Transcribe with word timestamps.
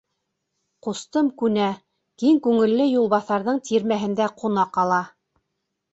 Ҡустым 0.87 1.27
күнә, 1.41 1.67
киң 2.23 2.41
күңелле 2.47 2.89
юлбаҫарҙың 2.93 3.63
тирмәһендә 3.69 4.31
ҡуна 4.41 4.69
ҡала. 4.79 4.99